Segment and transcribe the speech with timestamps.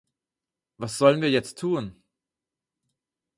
[0.77, 2.01] Was sollen wir jetzt tun?